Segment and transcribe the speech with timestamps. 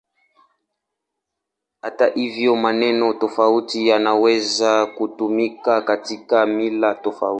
[1.81, 7.29] Hata hivyo, maneno tofauti yanaweza kutumika katika mila tofauti.